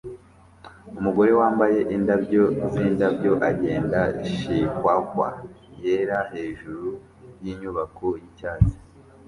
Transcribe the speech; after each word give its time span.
Umugore 0.99 1.31
wambaye 1.39 1.79
indabyo 1.95 2.43
zindabyo 2.71 3.31
agenda 3.49 3.99
chihuahua 4.27 5.29
yera 5.83 6.19
hejuru 6.33 6.87
yinyubako 7.43 8.05
yicyatsi 8.21 8.77